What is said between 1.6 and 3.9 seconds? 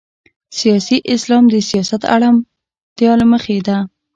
سیاست اړتیا له مخې ده.